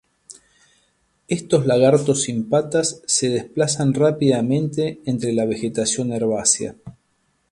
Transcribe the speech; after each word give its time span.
Estos 1.27 1.67
lagartos 1.67 2.23
sin 2.23 2.49
patas 2.49 3.03
se 3.05 3.29
desplazan 3.29 3.93
rápidamente 3.93 4.99
entre 5.05 5.31
la 5.31 5.45
vegetación 5.45 6.11
herbácea. 6.11 6.73